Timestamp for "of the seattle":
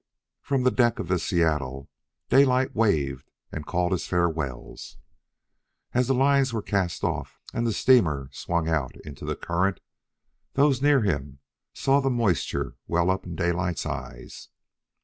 0.97-1.87